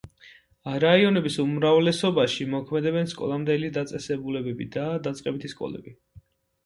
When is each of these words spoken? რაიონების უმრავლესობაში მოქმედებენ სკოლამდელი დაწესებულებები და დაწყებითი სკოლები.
რაიონების 0.83 1.35
უმრავლესობაში 1.43 2.47
მოქმედებენ 2.53 3.11
სკოლამდელი 3.13 3.71
დაწესებულებები 3.79 4.69
და 4.77 4.87
დაწყებითი 5.09 5.53
სკოლები. 5.59 5.95